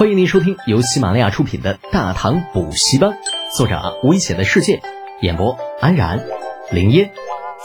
[0.00, 3.10] 欢迎您收听由喜马拉雅出品的《大唐补习班》，
[3.54, 4.80] 作者危险的世界，
[5.20, 6.26] 演播安然、
[6.72, 7.12] 林烟、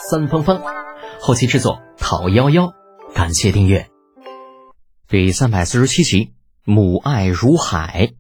[0.10, 0.62] 三芳芳，
[1.22, 2.74] 后期制作陶幺幺。
[3.14, 3.88] 感谢订阅。
[5.08, 6.34] 第三百四十七集，
[6.66, 8.12] 母爱如海。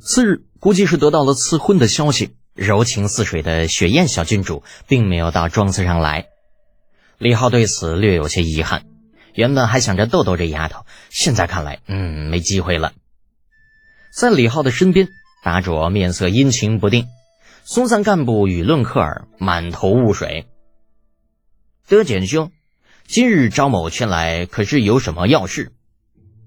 [0.00, 6.26] 次日，估计是得到了赐婚的消息，柔情似水的雪燕小郡主并没有到庄子上来。
[7.18, 8.82] 李浩对此略有些遗憾。
[9.34, 12.92] 原本还想着逗逗这丫头，现在看来，嗯，没机会了。
[14.12, 15.08] 在李浩的身边，
[15.44, 17.06] 达卓面色阴晴不定，
[17.64, 20.46] 松散干部与论克尔满头雾水。
[21.86, 22.50] 德简兄，
[23.06, 25.72] 今日招某前来，可是有什么要事？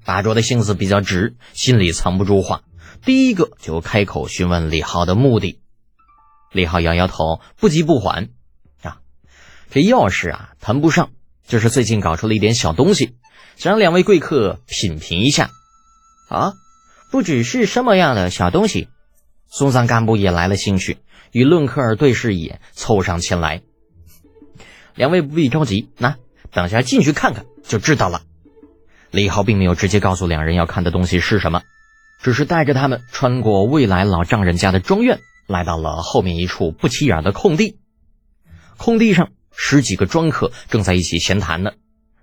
[0.05, 2.63] 达卓的性子比较直，心里藏不住话，
[3.05, 5.61] 第一个就开口询问李浩的目的。
[6.51, 8.29] 李浩摇摇头，不急不缓
[8.83, 8.99] ：“啊，
[9.71, 11.11] 这要事啊，谈不上。”
[11.47, 13.15] 就是最近搞出了一点小东西，
[13.55, 15.49] 想让两位贵客品评一下。
[16.29, 16.53] 啊，
[17.11, 18.87] 不只是什么样的小东西，
[19.47, 20.97] 松散干部也来了兴趣，
[21.31, 23.61] 与论克尔对视一眼，凑上前来。
[24.95, 26.15] 两位不必着急，那
[26.51, 28.21] 等下进去看看就知道了。
[29.11, 31.61] 李浩并没有直接告诉两人要看的东西是什么，
[32.21, 37.77] 只是带着他们穿过未来老丈人家的庄院，来到了后面一处不起眼的空地。
[38.77, 39.29] 空地上。
[39.55, 41.71] 十几个庄客正在一起闲谈呢，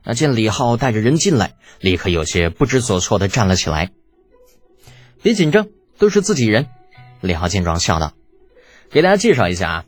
[0.04, 3.90] 那见李浩带着人进来，立刻有些不知所措的站了起来。
[5.22, 6.66] 别紧张，都是自己人。
[7.20, 8.14] 李浩见状笑道
[8.90, 9.84] ：“给大家介绍一下啊，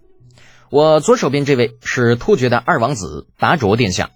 [0.70, 4.10] 我左手边这位是突厥的二王子达卓殿下，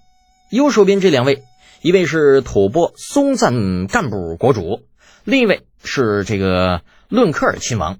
[0.51, 1.43] 右手边这两位，
[1.81, 4.83] 一位是吐蕃松赞干部国主，
[5.23, 7.97] 另一位是这个论克尔亲王，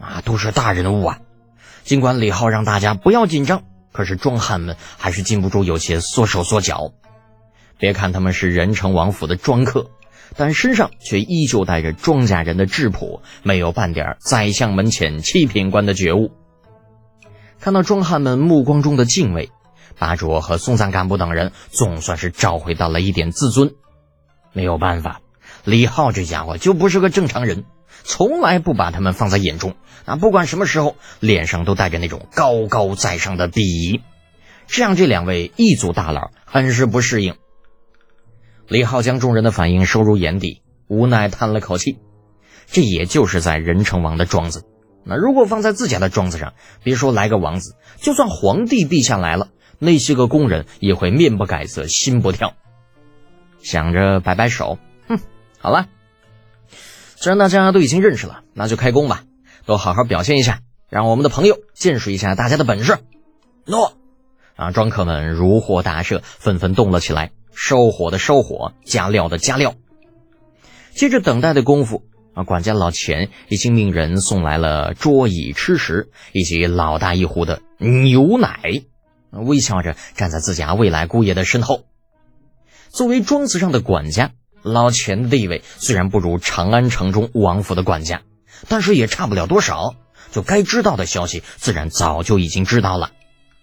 [0.00, 1.18] 啊，都是大人物啊。
[1.82, 6.92] 尽管李浩让大家不要紧张。”可是庄汉们还是禁不住有些缩手缩脚。
[7.78, 9.88] 别看他们是仁城王府的庄客，
[10.36, 16.32] 但身上却依旧带着庄稼人的质朴，没有半点宰相门前七品官的觉悟。
[17.60, 19.50] 看到庄汉们目光中的敬畏，
[19.96, 23.72] 巴卓和松赞干部等人总算是找回到了一点自尊。
[24.52, 25.20] 没有办法，
[25.64, 27.64] 李浩这家伙就不是个正常人。
[28.04, 30.16] 从来不把他们放在眼中啊！
[30.16, 34.02] 不管什么时候，脸上都带着那种高高在上的鄙夷，
[34.66, 37.34] 这让这两位异族大佬很是不适应。
[38.68, 41.98] 李浩将众人的反应收入眼底，无奈叹了口气。
[42.66, 44.64] 这也就是在仁成王的庄子，
[45.04, 49.48] 那如果放在自家的庄子上，别说来个王子，就算皇帝陛下来了，
[49.78, 52.54] 那些个工人也会面不改色，心不跳。
[53.62, 54.78] 想着摆摆手，
[55.08, 55.18] 哼，
[55.58, 55.88] 好了。
[57.24, 59.24] 既然大家都已经认识了，那就开工吧，
[59.64, 62.98] 都好好表现一下，让我们的朋友见识一下大家的本事。
[63.64, 63.94] 诺！
[64.56, 69.72] 啊，庄客们如获大赦，纷纷动了起来，收火的收火，加料的加料。
[70.92, 72.02] 接着等待的功夫，
[72.34, 78.60] 啊，管家老钱已经命人送来了桌椅吃食以及老大一壶的牛奶，
[79.30, 81.84] 微笑着站在自家未来姑爷的身后。
[82.90, 84.32] 作为庄子上的管家。
[84.64, 88.22] 老钱的地位虽然不如长安城中王府的管家，
[88.68, 89.94] 但是也差不了多少。
[90.32, 93.12] 就该知道的消息，自然早就已经知道了。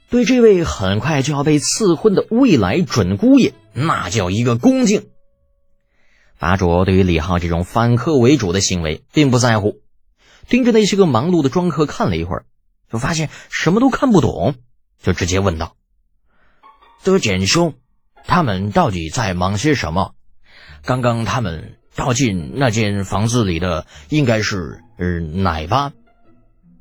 [0.09, 5.09] 对这位很快就要被赐婚的未来准姑爷，那叫一个恭敬。
[6.37, 9.81] 法主对于李浩这种反客为主的行为并不在乎，
[10.47, 12.45] 盯着那些个忙碌的庄客看了一会儿，
[12.91, 14.55] 就发现什么都看不懂，
[15.01, 15.75] 就直接问道
[17.03, 17.73] ：“德简兄，
[18.27, 20.13] 他们到底在忙些什么？”
[20.83, 25.91] 刚刚他们跳进那间房子里的应该是呃奶吧？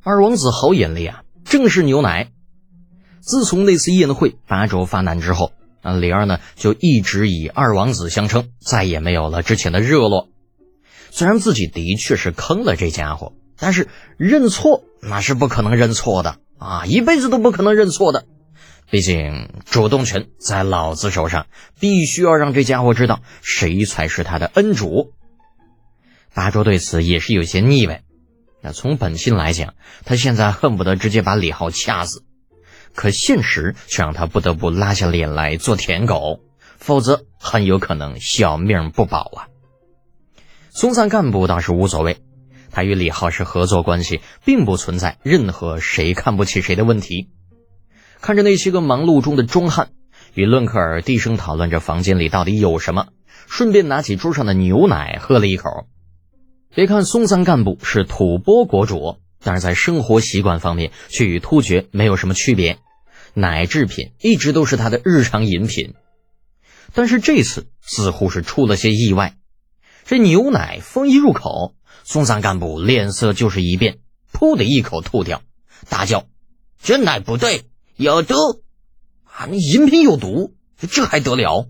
[0.03, 2.31] 二王子好眼力啊，正是牛奶。
[3.21, 5.53] 自从那次宴会八周发难之后，
[5.83, 10.28] 啊李二呢就一直以二王子相称，再也没有了之前的热络。
[11.10, 18.25] 虽然自己的确是坑了这家伙，但是认错那是不可能认错的啊，一辈子都不可能认错的。
[18.91, 21.47] 毕竟主动权在老子手上，
[21.78, 25.12] 必须要让这家伙知道谁才是他的恩主。
[26.34, 28.03] 大周对此也是有些腻歪。
[28.60, 32.25] 那从本性来讲，他现在恨不得直接把李浩掐死，
[32.95, 36.41] 可现实却让他不得不拉下脸来做舔狗，
[36.77, 39.48] 否则很有可能小命不保啊。
[40.71, 42.19] 松散干部倒是无所谓，
[42.71, 47.31] 他与李浩是合作关系，并不存在任何谁看不起谁的问题。
[48.21, 49.91] 看着那些个忙碌中的钟汉，
[50.34, 53.09] 与论克尔低声讨论着房间里到底有什么，
[53.49, 55.87] 顺便拿起桌上的牛奶喝了一口。
[56.75, 62.78] 别看松赞干部是吐蕃国主，但是在生活习惯方面却与突厥没有什么区别，
[63.34, 65.95] 奶制品一直都是他的日常饮品。
[66.93, 69.37] 但是这次似乎是出了些意外，
[70.05, 71.75] 这牛奶风一入口，
[72.05, 73.99] 松赞干部脸色就是一变，
[74.33, 75.43] 噗的一口吐掉，
[75.89, 76.27] 大叫
[76.83, 77.65] ：“这奶不对，
[78.01, 78.35] 有毒！
[79.25, 80.55] 啊，你饮品有毒，
[80.91, 81.69] 这还得了？”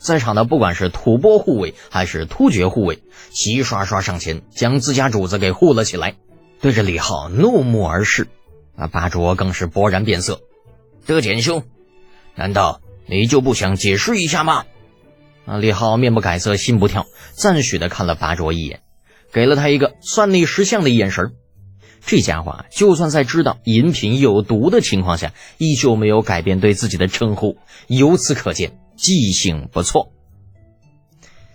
[0.00, 6.16] 在场的不管是吐蕃护卫还是突厥护卫，齐刷刷上前将自家主子给护了起来，
[6.62, 8.26] 对着李浩怒目而视。
[8.74, 10.40] 啊，巴卓更是勃然变色。
[11.04, 11.62] 德简兄，
[12.34, 14.64] 难道你就不想解释一下吗？
[15.44, 18.80] 啊，李浩面不改色心不跳，赞许的看了巴卓一眼，
[19.30, 21.34] 给了他一个算你识相的眼神。
[22.04, 28.78] 这家伙就算在知道饮品有毒的情况下，依旧没有改变对自己的称呼，由此可见。
[28.96, 30.12] 记性不错，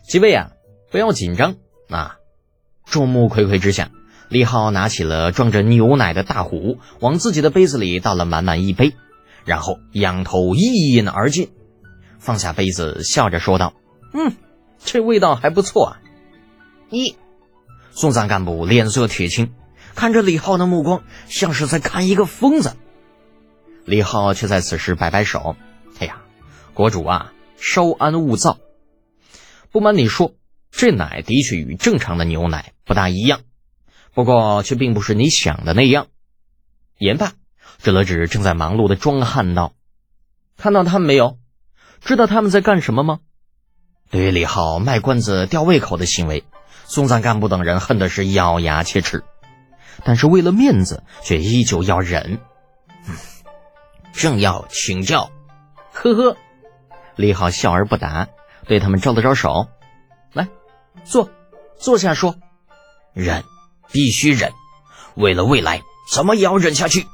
[0.01, 0.49] 几位啊，
[0.89, 1.57] 不要紧张
[1.89, 2.17] 啊！
[2.85, 3.91] 众目睽睽之下，
[4.29, 8.93] 李浩拿起了装着牛奶的大壶，往自己的杯子里倒了满满一杯，
[9.45, 11.51] 然后仰头一饮而尽，
[12.17, 13.75] 放下杯子，笑着说道
[14.13, 14.35] ：“嗯，
[14.83, 16.01] 这味道还不错啊。”
[16.89, 17.15] 一，
[17.91, 19.53] 送葬干部脸色铁青，
[19.95, 22.75] 看着李浩的目光像是在看一个疯子。
[23.85, 25.55] 李浩却在此时摆摆手
[25.99, 26.21] ：“哎呀，
[26.73, 28.57] 国主啊！”稍安勿躁。
[29.71, 30.33] 不瞒你说，
[30.71, 33.41] 这奶的确与正常的牛奶不大一样，
[34.13, 36.07] 不过却并不是你想的那样。
[36.97, 37.31] 言罢，
[37.81, 39.73] 指了指正在忙碌的庄汉道
[40.57, 41.37] ：“看到他们没有？
[42.01, 43.19] 知道他们在干什么吗？”
[44.11, 46.43] 对于李浩卖关子吊胃口的行为，
[46.85, 49.23] 松赞干部等人恨的是咬牙切齿，
[50.03, 52.39] 但是为了面子，却依旧要忍。
[54.13, 55.31] 正要请教，
[55.93, 56.37] 呵呵。
[57.15, 58.27] 李浩笑而不答，
[58.65, 59.67] 对他们招了招手
[60.33, 60.47] ：“来，
[61.03, 61.29] 坐，
[61.77, 62.35] 坐下说。
[63.13, 63.43] 忍，
[63.91, 64.51] 必须忍。
[65.15, 65.81] 为了未来，
[66.11, 67.07] 怎么也要忍下去。”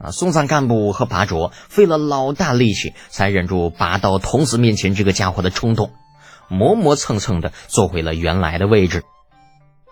[0.00, 5.92] 啊，松赞干部和拔卓费了老大力气，才忍住拔刀捅死面前这个家伙的冲动，
[6.48, 9.04] 磨磨蹭蹭的坐回了原来的位置。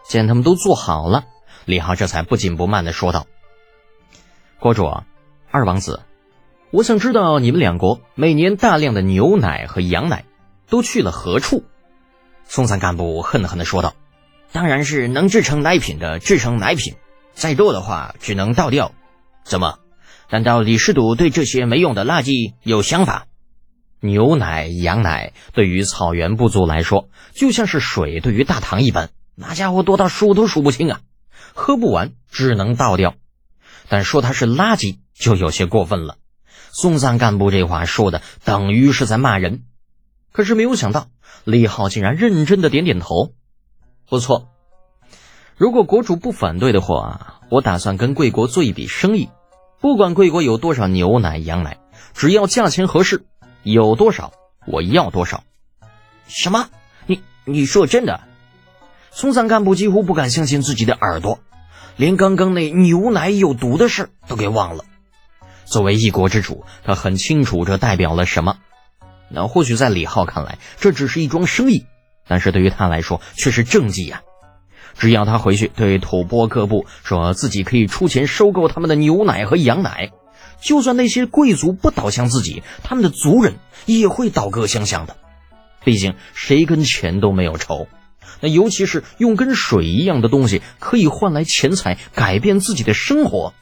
[0.05, 1.25] 见他们都坐好了，
[1.65, 3.27] 李浩这才不紧不慢的说道
[4.59, 4.87] ：“国主，
[5.51, 6.03] 二王子。”
[6.73, 10.25] 我想知道你们两国每年大量的牛奶和羊奶
[10.69, 11.65] 都去了何处？
[12.45, 13.95] 松赞干部恨恨地说道
[14.53, 16.95] ：“当然是能制成奶品的制成奶品，
[17.35, 18.93] 再多的话只能倒掉。
[19.45, 19.81] 怎么？
[20.31, 23.27] 难道李师笃对这些没用的垃圾有想法？
[24.01, 31.01] 牛奶、羊奶对于草原部族来说，就像是水对于大唐一般，那家伙多到数都数不清啊！
[31.55, 33.15] 喝不完只能倒掉。
[33.89, 36.17] 但说它是垃圾就有些过分了。”
[36.75, 39.65] 松赞干部这话说的等于是在骂人，
[40.33, 41.09] 可是没有想到
[41.45, 43.35] 李浩竟然认真的点点头。
[44.09, 44.49] 不错，
[45.59, 49.29] 如果国主不反对的话，我打算跟贵国做一笔生意，
[49.81, 51.79] 不管贵国有多少牛奶、羊奶，
[52.15, 53.27] 只要价钱合适，
[53.63, 54.33] 有多少
[54.67, 55.45] 我要多少。
[56.27, 56.71] 什么？
[57.07, 58.21] 你你说真的？
[59.15, 61.39] 松赞干部几乎不敢相信自己的耳朵，
[61.97, 64.87] 连刚刚那牛奶有毒的事都给忘了。
[65.67, 68.57] 作为一国之主，他很清楚这代表了什么。
[69.29, 71.85] 那或许在李浩看来，这只是一桩生意，
[72.27, 74.23] 但是对于他来说却是政绩呀。
[74.99, 80.11] 只要他回去对吐蕃各部说自己可以出钱收购他们的牛奶和羊奶，
[80.61, 85.17] 就算那些贵族不倒向自己，他们的族人也会倒戈相向的。
[85.85, 87.89] 毕竟谁跟钱都没有仇，
[88.41, 93.55] 那尤其是用跟水一样的东西可以换来钱财，改变自己的生活。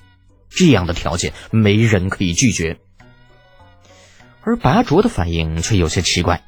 [0.49, 2.79] 这样的条件没人可以拒绝，
[4.43, 6.43] 而拔卓的反应却有些奇怪，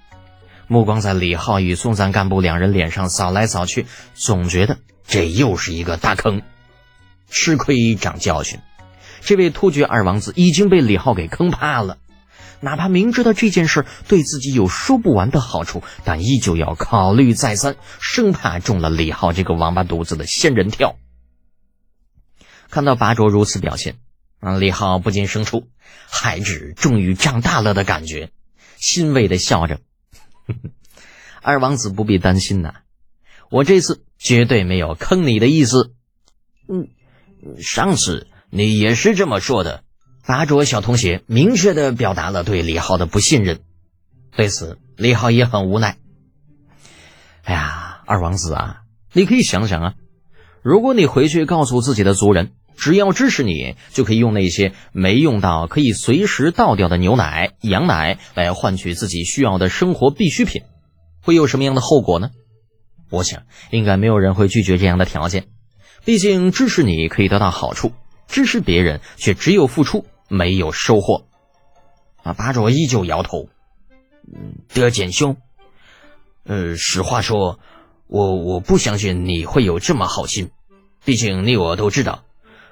[0.67, 6.43] 目光在李浩与松赞干部两人脸上扫来扫去，总觉得这又是一个大坑。
[7.29, 8.59] 吃亏长教训，
[9.21, 11.99] 这位突厥二王子已经被李浩给坑怕了，
[12.63, 20.97] 哪怕明知道这件事对自己有说不完的好处，但依旧要考虑再三，生怕中了李浩这个王八犊子的仙人跳。
[22.71, 23.97] 看到拔卓如此表现，
[24.39, 25.69] 啊，李浩不禁生出
[26.09, 28.31] 孩子终于长大了的感觉，
[28.77, 29.81] 欣慰的笑着
[31.43, 32.77] ：“二王子不必担心呐，
[33.51, 35.95] 我这次绝对没有坑你的意思。”
[36.69, 36.89] 嗯，
[37.61, 39.83] 上次你也是这么说的。
[40.27, 43.61] 拔卓小同学明确的表达了对李浩的不信任，
[44.37, 45.99] 对此李浩也很无奈。
[47.45, 49.95] 哎呀，二王子啊，你可以想想啊，
[50.63, 52.53] 如果你回去告诉自己的族人。
[52.75, 60.63] 只要支持你，就可以用那些没用到、可以随时倒掉的牛奶、羊奶来换取自己需要的生活必需品，
[61.21, 62.31] 会有什么样的后果呢？
[63.11, 65.49] 我想，应该没有人会拒绝这样的条件。
[66.07, 67.93] 毕竟，支持你可以得到好处，
[68.27, 71.25] 支持别人却只有付出没有收获。
[72.23, 73.49] 啊，八卓依旧摇头。
[74.73, 75.37] 德简兄，
[76.45, 77.59] 呃，实话说，
[78.07, 80.51] 我我不相信你会有这么好心，
[81.05, 82.23] 毕竟你我都知道，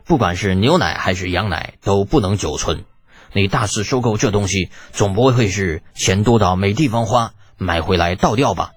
[0.04, 2.85] 不管是牛奶还是羊奶都不能久存。
[3.33, 8.71] 你大肆收购这东西，总不会是钱多到没地方花，买回来倒掉吧？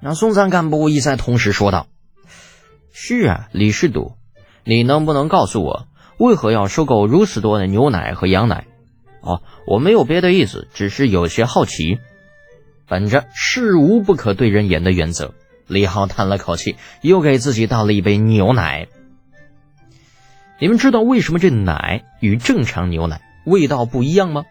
[0.00, 1.88] 那松赞干部一再同时说道
[2.94, 4.12] ：“是啊，李世笃，
[4.62, 5.87] 你能不能告诉我，
[6.18, 8.66] 为何要收购如此多的牛奶和羊奶？
[9.20, 11.98] 哦，我没有别的意思，只是有些好奇。”
[12.86, 15.34] 本着事无不可对人言的原则，
[15.66, 18.88] 李浩叹了口气，又给自己倒了一杯牛奶。
[20.58, 23.20] 你们知道为什么这奶与正常牛奶？
[23.44, 24.44] 味道不一样吗？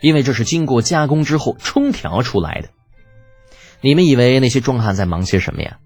[0.00, 2.68] 因为这是经过加工之后冲调出来的。
[3.80, 5.78] 你们以为那些壮汉在忙些什么呀？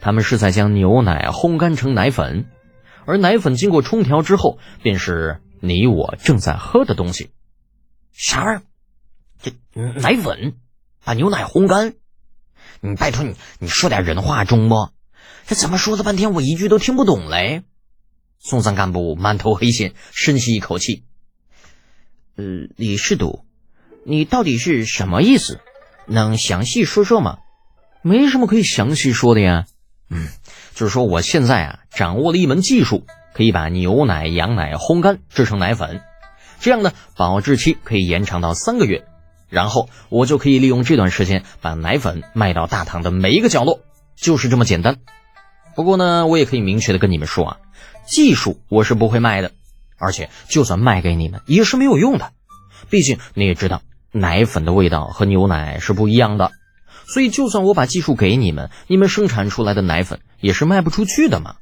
[0.00, 2.46] 他们是在将牛奶烘干成奶粉，
[3.04, 7.30] 而奶粉经过冲调之后，便是你我正在喝的东西。
[8.12, 8.62] 啥玩意儿？
[9.42, 10.54] 这奶粉
[11.04, 11.94] 把牛奶烘干？
[12.80, 14.90] 你拜托你，你说点人话中不？
[15.46, 17.62] 这怎么说了半天，我一句都听不懂嘞？
[18.38, 21.04] 松赞干部满头黑线，深吸一口气。
[22.36, 22.44] 呃，
[22.76, 23.44] 李世笃，
[24.04, 25.60] 你到底是什么意思？
[26.06, 27.38] 能详细说说吗？
[28.02, 29.66] 没什么可以详细说的呀。
[30.10, 30.28] 嗯，
[30.74, 36.00] 就是说我现在啊，掌握了一门技术，可以把牛奶、羊奶烘干制成奶粉，
[36.60, 39.04] 这样呢，保质期可以延长到三个月，
[39.48, 43.80] 然后我就可以利用这段时间把奶粉卖到大唐的每一个角落，
[44.16, 44.96] 就是这么简单。
[45.74, 47.56] 不过呢，我也可以明确的跟你们说啊，
[48.06, 49.52] 技术我是不会卖的。
[50.04, 52.32] 而且，就算卖给你们也是没有用的，
[52.90, 56.50] 毕竟你也知道，奶粉的味道和牛奶是不一样的。
[57.06, 61.56] 所以，就算我把技术给你们，你们生产出来的奶粉也是卖不出去的嘛。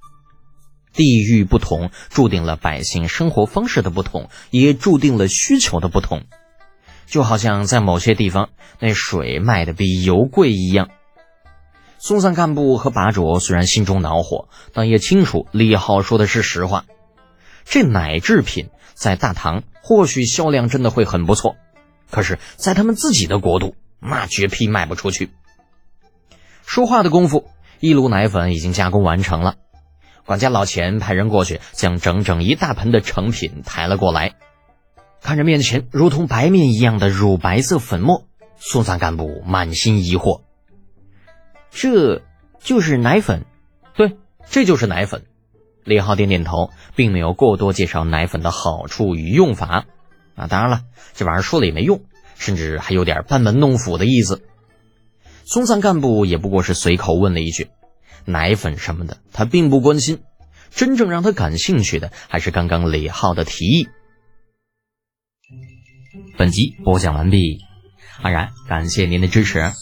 [0.92, 6.25] 地域不同，注定了百姓生活方式的不同，也注定了需求的不同。
[7.06, 10.90] 就好像在某些地方，那水卖的比油贵一样。
[11.99, 16.87] 松散干部和把主虽然心中恼火，但也清楚李浩说的是实话。
[17.64, 21.56] 这奶制品在大唐或许销量真的会很不错，
[22.10, 25.30] 可是，在他们自己的国度，那绝批卖不出去。
[26.64, 29.56] 说话的功夫，一炉奶粉已经加工完成了。
[30.26, 34.34] 管家老钱派人过去，将整整一大盆的成品抬了过来。
[35.22, 38.26] 看着面前如同白面一样的乳白色粉末，
[38.58, 40.42] 松赞干部满心疑惑
[41.72, 42.22] ：“这
[42.60, 43.44] 就是奶粉？
[43.94, 44.16] 对，
[44.49, 45.25] 这就是奶粉。”
[45.82, 49.87] 李浩点点头，并没有过多介绍奶粉的好处与用法。
[50.37, 50.82] 啊，当然了，
[51.14, 52.02] 这玩意儿说了也没用，
[52.37, 54.42] 甚至还有点班门弄斧的意思。
[55.50, 57.71] 松散干部也不过是随口问了一句
[58.25, 60.23] ：“奶粉什么的，他并不关心。
[60.71, 63.88] 真正让他感兴趣的，还是刚刚李浩的提议。”
[66.38, 67.59] 本集播讲完毕，
[68.23, 69.73] 安然感谢您的支持。